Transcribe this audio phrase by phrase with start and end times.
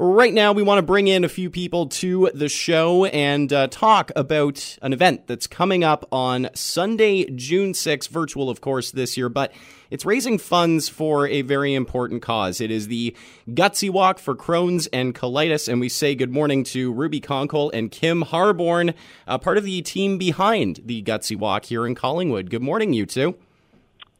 [0.00, 3.66] Right now, we want to bring in a few people to the show and uh,
[3.66, 9.16] talk about an event that's coming up on Sunday, June 6th, virtual, of course, this
[9.16, 9.52] year, but
[9.90, 12.60] it's raising funds for a very important cause.
[12.60, 13.16] It is the
[13.48, 17.90] Gutsy Walk for Crohn's and Colitis, and we say good morning to Ruby Konkol and
[17.90, 18.94] Kim Harbourne,
[19.26, 22.50] uh, part of the team behind the Gutsy Walk here in Collingwood.
[22.50, 23.34] Good morning, you two.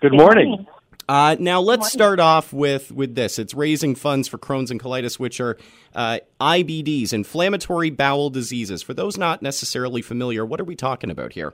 [0.00, 0.68] Good morning.
[1.08, 3.38] Uh, now let's start off with with this.
[3.38, 5.58] It's raising funds for Crohn's and colitis, which are
[5.94, 8.82] uh, IBDs, inflammatory bowel diseases.
[8.82, 11.52] For those not necessarily familiar, what are we talking about here?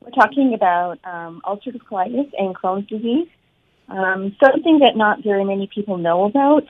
[0.00, 3.28] We're talking about um, ulcerative colitis and Crohn's disease.
[3.88, 6.64] Um, something that not very many people know about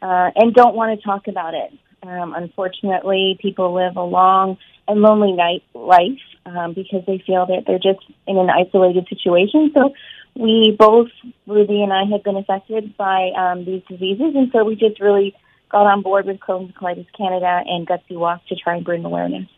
[0.00, 1.72] uh, and don't want to talk about it.
[2.02, 4.56] Um, unfortunately, people live a long
[4.88, 9.70] and lonely night life um, because they feel that they're just in an isolated situation.
[9.74, 9.94] So
[10.34, 11.08] we both,
[11.46, 15.34] Ruby and I, had been affected by um, these diseases, and so we just really
[15.70, 19.48] got on board with Crohn's Colitis Canada and Gutsy Walk to try and bring awareness.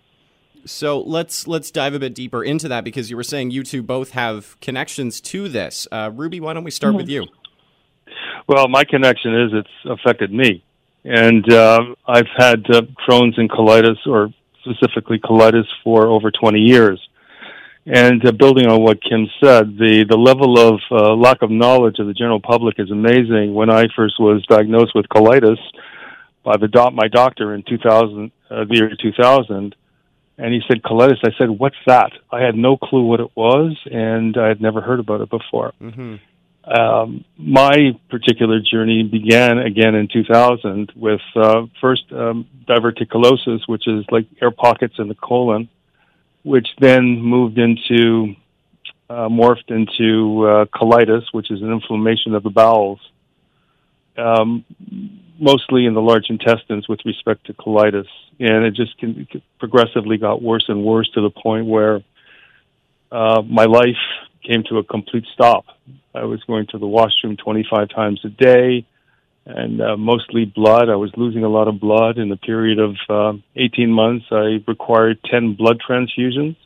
[0.66, 3.82] So let's let's dive a bit deeper into that because you were saying you two
[3.82, 5.86] both have connections to this.
[5.92, 6.98] Uh, Ruby, why don't we start mm-hmm.
[6.98, 7.26] with you?
[8.48, 9.68] Well, my connection is it's
[10.00, 10.64] affected me,
[11.04, 14.30] and uh, I've had uh, Crohn's and colitis, or
[14.62, 17.00] specifically colitis, for over 20 years.
[17.86, 21.98] And uh, building on what Kim said, the, the level of uh, lack of knowledge
[21.98, 23.52] of the general public is amazing.
[23.52, 25.58] When I first was diagnosed with colitis
[26.42, 29.74] by the doc, my doctor in 2000, uh, the year 2000,
[30.38, 31.18] and he said colitis.
[31.24, 34.80] I said, "What's that?" I had no clue what it was, and I had never
[34.80, 35.72] heard about it before.
[35.80, 36.16] Mm-hmm.
[36.66, 44.04] Um, my particular journey began again in 2000 with uh, first um, diverticulosis, which is
[44.10, 45.68] like air pockets in the colon,
[46.44, 48.36] which then moved into
[49.10, 53.00] uh, morphed into uh, colitis, which is an inflammation of the bowels,
[54.16, 54.64] um,
[55.38, 58.06] mostly in the large intestines with respect to colitis.
[58.38, 59.26] And it just can,
[59.58, 62.02] progressively got worse and worse to the point where
[63.12, 64.02] uh, my life
[64.42, 65.64] came to a complete stop.
[66.14, 68.86] I was going to the washroom 25 times a day
[69.46, 70.88] and uh, mostly blood.
[70.88, 74.26] I was losing a lot of blood in the period of uh, 18 months.
[74.30, 76.56] I required 10 blood transfusions,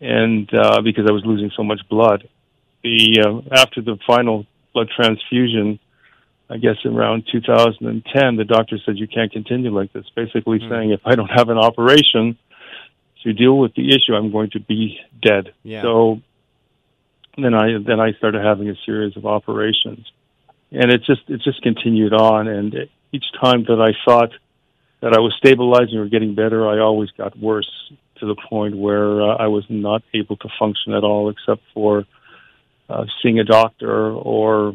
[0.00, 2.28] and uh, because I was losing so much blood,
[2.82, 5.80] the uh, after the final blood transfusion,
[6.48, 10.04] I guess around 2010, the doctor said you can't continue like this.
[10.14, 10.68] Basically mm.
[10.68, 12.38] saying if I don't have an operation
[13.24, 15.52] to deal with the issue, I'm going to be dead.
[15.64, 15.82] Yeah.
[15.82, 16.20] So
[17.36, 20.06] then I then I started having a series of operations
[20.72, 22.48] and it just it just continued on.
[22.48, 24.30] And each time that I thought
[25.00, 27.70] that I was stabilizing or getting better, I always got worse
[28.16, 32.04] to the point where uh, I was not able to function at all, except for
[32.88, 34.74] uh, seeing a doctor or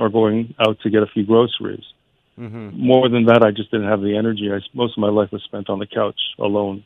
[0.00, 1.84] or going out to get a few groceries.
[2.38, 2.70] Mm-hmm.
[2.72, 4.50] More than that, I just didn't have the energy.
[4.50, 6.82] I, most of my life was spent on the couch alone,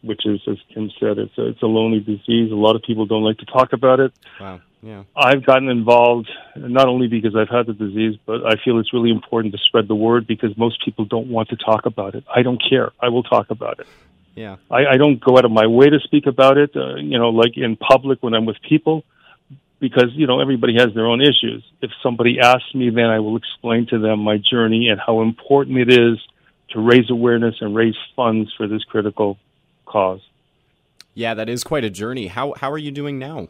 [0.00, 2.50] which is, as Kim said, it's a, it's a lonely disease.
[2.50, 4.12] A lot of people don't like to talk about it.
[4.40, 4.60] Wow.
[4.86, 5.02] Yeah.
[5.16, 9.10] I've gotten involved not only because I've had the disease, but I feel it's really
[9.10, 12.22] important to spread the word because most people don't want to talk about it.
[12.32, 12.92] I don't care.
[13.00, 13.88] I will talk about it.
[14.36, 14.56] Yeah.
[14.70, 17.30] I, I don't go out of my way to speak about it, uh, you know,
[17.30, 19.02] like in public when I'm with people,
[19.80, 21.64] because, you know, everybody has their own issues.
[21.82, 25.78] If somebody asks me, then I will explain to them my journey and how important
[25.78, 26.18] it is
[26.70, 29.36] to raise awareness and raise funds for this critical
[29.84, 30.20] cause.
[31.12, 32.28] Yeah, that is quite a journey.
[32.28, 33.48] How, how are you doing now?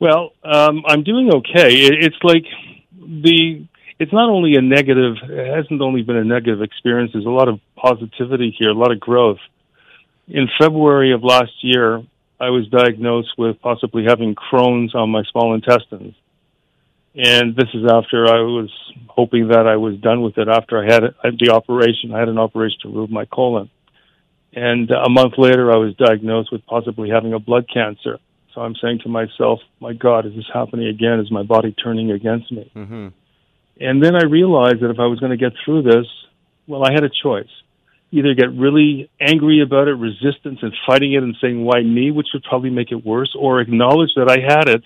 [0.00, 1.74] Well, um, I'm doing okay.
[1.74, 2.44] It, it's like
[2.94, 3.66] the
[3.98, 5.16] it's not only a negative.
[5.24, 7.12] It hasn't only been a negative experience.
[7.12, 9.40] There's a lot of positivity here, a lot of growth.
[10.28, 12.02] In February of last year,
[12.40, 16.14] I was diagnosed with possibly having Crohn's on my small intestines.
[17.14, 18.70] And this is after I was
[19.08, 21.02] hoping that I was done with it after I had
[21.40, 22.14] the operation.
[22.14, 23.70] I had an operation to remove my colon.
[24.52, 28.18] And a month later, I was diagnosed with possibly having a blood cancer.
[28.58, 31.20] So I'm saying to myself, my God, is this happening again?
[31.20, 32.68] Is my body turning against me?
[32.74, 33.08] Mm-hmm.
[33.80, 36.06] And then I realized that if I was going to get through this,
[36.66, 37.46] well, I had a choice.
[38.10, 42.26] Either get really angry about it, resistance, and fighting it and saying, why me, which
[42.34, 44.82] would probably make it worse, or acknowledge that I had it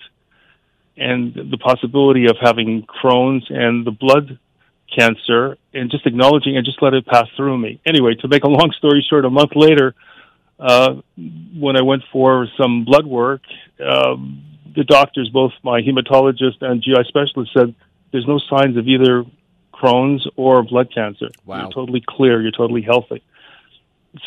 [0.95, 4.37] and the possibility of having Crohn's and the blood
[4.95, 7.81] cancer and just acknowledging and just let it pass through me.
[7.87, 9.95] Anyway, to make a long story short, a month later,
[10.59, 10.95] uh,
[11.57, 13.41] when I went for some blood work,
[13.85, 14.43] um,
[14.75, 17.75] the doctors, both my hematologist and GI specialist, said
[18.11, 19.25] there's no signs of either
[19.73, 21.29] Crohn's or blood cancer.
[21.45, 21.61] Wow.
[21.61, 22.41] You're totally clear.
[22.41, 23.23] You're totally healthy.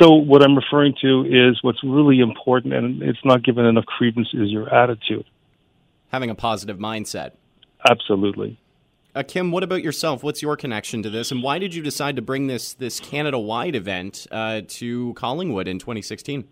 [0.00, 4.28] So what I'm referring to is what's really important, and it's not given enough credence,
[4.32, 5.24] is your attitude.
[6.08, 7.32] Having a positive mindset.
[7.88, 8.58] Absolutely.
[9.16, 10.22] Uh, Kim, what about yourself?
[10.22, 13.38] What's your connection to this, and why did you decide to bring this this Canada
[13.38, 16.46] wide event uh, to Collingwood in 2016?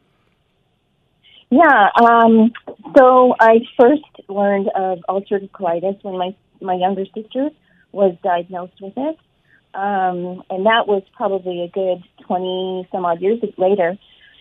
[1.51, 2.51] Yeah, um,
[2.97, 7.51] so I first learned of ulcerative colitis when my my younger sister
[7.93, 9.19] was diagnosed with it,
[9.75, 13.99] um, and that was probably a good twenty some odd years later.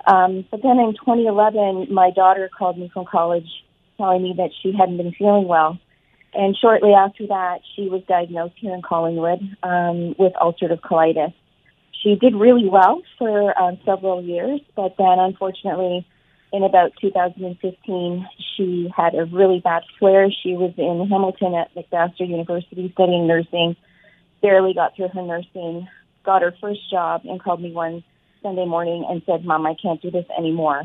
[0.08, 3.50] Um, but then in 2011, my daughter called me from college,
[3.98, 5.78] telling me that she hadn't been feeling well,
[6.34, 11.34] and shortly after that, she was diagnosed here in Collingwood um, with ulcerative colitis.
[12.02, 16.06] She did really well for um, several years, but then unfortunately
[16.52, 20.30] in about 2015, she had a really bad flare.
[20.30, 23.76] She was in Hamilton at McMaster University studying nursing,
[24.42, 25.88] barely got through her nursing,
[26.24, 28.04] got her first job, and called me one
[28.44, 30.84] Sunday morning and said, Mom, I can't do this anymore.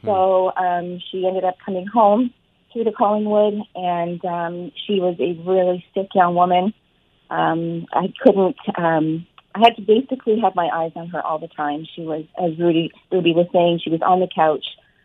[0.00, 0.06] Hmm.
[0.06, 2.32] So um, she ended up coming home
[2.74, 6.74] through to Collingwood, and um, she was a really sick young woman.
[7.30, 8.56] Um, I couldn't.
[8.76, 11.86] Um, I had to basically have my eyes on her all the time.
[11.94, 14.64] She was, as Rudy Ruby was saying, she was on the couch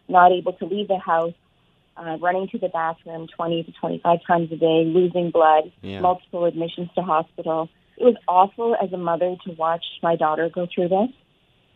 [0.10, 1.34] not able to leave the house,
[1.96, 6.00] uh, running to the bathroom 20 to 25 times a day, losing blood, yeah.
[6.00, 7.70] multiple admissions to hospital.
[7.98, 11.10] It was awful as a mother to watch my daughter go through this.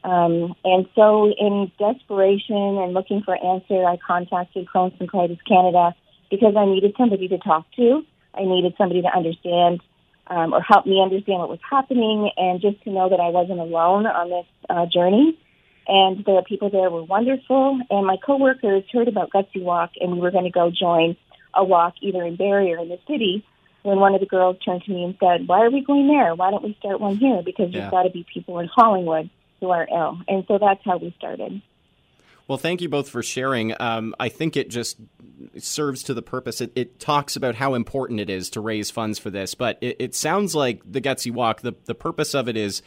[0.03, 5.95] Um, and so, in desperation and looking for answer, I contacted Crohn's and Colitis Canada
[6.29, 8.03] because I needed somebody to talk to.
[8.33, 9.81] I needed somebody to understand
[10.27, 13.59] um, or help me understand what was happening, and just to know that I wasn't
[13.59, 15.37] alone on this uh, journey
[15.87, 17.79] and the people there were wonderful.
[17.89, 21.17] And my coworkers heard about Gutsy Walk, and we were going to go join
[21.53, 23.45] a walk either in Barrie or in the city.
[23.83, 26.33] When one of the girls turned to me and said, "Why are we going there?
[26.35, 27.41] Why don't we start one here?
[27.43, 27.81] Because yeah.
[27.81, 29.29] there's got to be people in Collingwood
[29.63, 31.61] who are ill." And so that's how we started.
[32.47, 33.73] Well, thank you both for sharing.
[33.79, 34.97] Um, I think it just
[35.57, 36.59] serves to the purpose.
[36.59, 39.95] It, it, talks about how important it is to raise funds for this, but it,
[39.99, 41.61] it sounds like the Gutsy Walk.
[41.61, 42.81] The the purpose of it is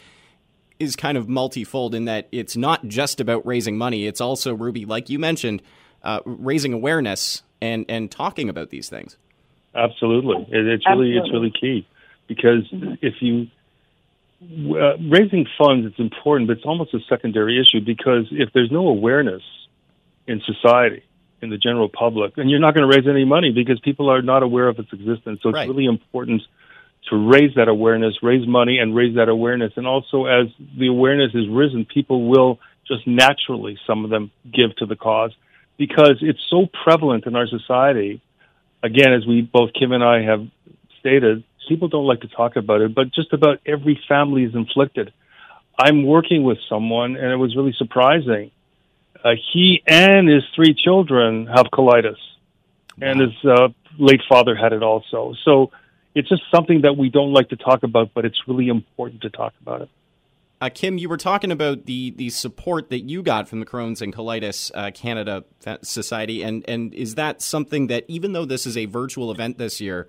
[0.78, 4.06] is kind of multifold in that it's not just about raising money.
[4.06, 5.62] It's also Ruby, like you mentioned,
[6.02, 9.16] uh, raising awareness and and talking about these things.
[9.74, 11.16] Absolutely, it, it's really Absolutely.
[11.16, 11.88] it's really key
[12.26, 12.94] because mm-hmm.
[13.00, 13.48] if you
[14.42, 18.88] uh, raising funds, it's important, but it's almost a secondary issue because if there's no
[18.88, 19.42] awareness
[20.26, 21.02] in society,
[21.42, 24.22] in the general public, and you're not going to raise any money because people are
[24.22, 25.40] not aware of its existence.
[25.42, 26.42] So it's really important
[27.10, 29.72] to raise that awareness, raise money and raise that awareness.
[29.76, 34.74] And also as the awareness is risen, people will just naturally, some of them give
[34.76, 35.32] to the cause
[35.76, 38.20] because it's so prevalent in our society.
[38.82, 40.46] Again, as we both Kim and I have
[41.00, 45.12] stated, people don't like to talk about it, but just about every family is inflicted.
[45.78, 48.50] I'm working with someone and it was really surprising.
[49.24, 52.16] Uh, he and his three children have colitis
[53.00, 53.68] and his uh,
[53.98, 55.34] late father had it also.
[55.44, 55.70] So,
[56.16, 59.30] it's just something that we don't like to talk about, but it's really important to
[59.30, 59.90] talk about it.
[60.62, 64.00] Uh, Kim, you were talking about the the support that you got from the Crohn's
[64.00, 65.44] and Colitis uh, Canada
[65.82, 69.82] Society, and and is that something that even though this is a virtual event this
[69.82, 70.08] year,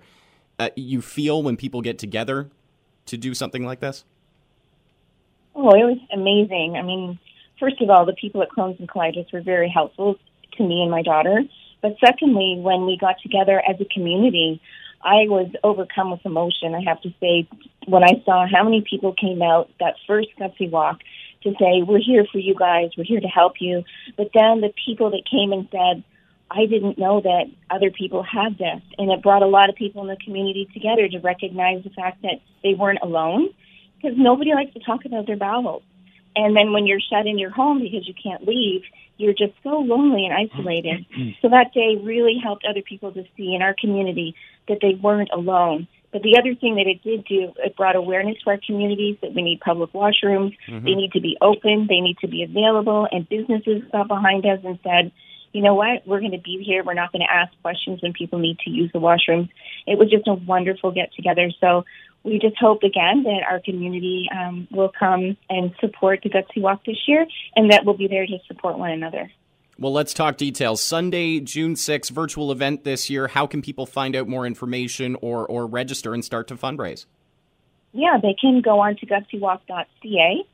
[0.58, 2.50] uh, you feel when people get together
[3.06, 4.04] to do something like this?
[5.54, 6.76] Oh, it was amazing.
[6.76, 7.18] I mean,
[7.58, 10.16] first of all, the people at Crohn's and Colitis were very helpful
[10.56, 11.42] to me and my daughter.
[11.80, 14.60] But secondly, when we got together as a community,
[15.02, 16.74] I was overcome with emotion.
[16.74, 17.48] I have to say,
[17.86, 20.98] when I saw how many people came out that first gutsy walk
[21.44, 22.90] to say, "We're here for you guys.
[22.96, 23.84] We're here to help you,"
[24.16, 26.02] but then the people that came and said,
[26.50, 30.02] "I didn't know that other people had this," and it brought a lot of people
[30.02, 33.48] in the community together to recognize the fact that they weren't alone,
[33.96, 35.82] because nobody likes to talk about their bowels.
[36.36, 38.82] And then when you're shut in your home because you can't leave,
[39.16, 41.04] you're just so lonely and isolated.
[41.42, 44.34] so that day really helped other people to see in our community
[44.68, 45.88] that they weren't alone.
[46.12, 49.34] But the other thing that it did do, it brought awareness to our communities that
[49.34, 50.56] we need public washrooms.
[50.68, 50.84] Mm-hmm.
[50.84, 51.86] They need to be open.
[51.88, 53.06] They need to be available.
[53.10, 55.12] And businesses got behind us and said,
[55.52, 56.06] you know what?
[56.06, 56.84] We're going to be here.
[56.84, 59.48] We're not going to ask questions when people need to use the washrooms.
[59.86, 61.50] It was just a wonderful get together.
[61.60, 61.84] So
[62.22, 66.84] we just hope again that our community um, will come and support the Gutsy Walk
[66.84, 67.26] this year
[67.56, 69.30] and that we'll be there to support one another.
[69.78, 70.82] Well, let's talk details.
[70.82, 73.28] Sunday, June 6th, virtual event this year.
[73.28, 77.06] How can people find out more information or, or register and start to fundraise?
[77.92, 80.44] Yeah, they can go on to gutsywalk.ca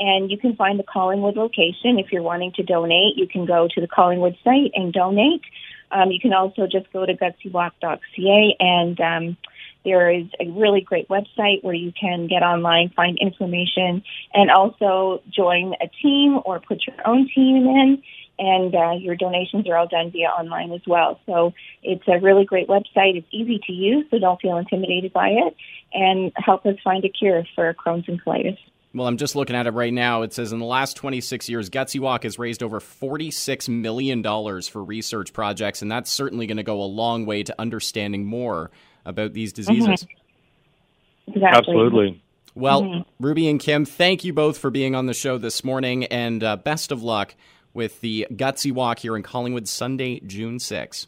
[0.00, 1.98] and you can find the Collingwood location.
[1.98, 5.42] If you're wanting to donate, you can go to the Collingwood site and donate.
[5.90, 9.36] Um, you can also just go to gutsywalk.ca and um,
[9.84, 15.22] there is a really great website where you can get online, find information, and also
[15.30, 18.02] join a team or put your own team in.
[18.38, 21.20] and uh, your donations are all done via online as well.
[21.26, 23.16] So it's a really great website.
[23.16, 25.54] It's easy to use, so don't feel intimidated by it,
[25.92, 28.58] and help us find a cure for Crohn's and colitis.
[28.94, 30.22] Well, I'm just looking at it right now.
[30.22, 34.84] It says in the last 26 years, Gutsy Walk has raised over $46 million for
[34.84, 38.70] research projects, and that's certainly going to go a long way to understanding more
[39.06, 40.04] about these diseases.
[40.04, 41.32] Mm-hmm.
[41.34, 41.58] Exactly.
[41.58, 42.22] Absolutely.
[42.54, 43.24] Well, mm-hmm.
[43.24, 46.56] Ruby and Kim, thank you both for being on the show this morning, and uh,
[46.56, 47.34] best of luck
[47.72, 51.06] with the Gutsy Walk here in Collingwood Sunday, June 6.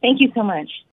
[0.00, 0.84] Thank you so much.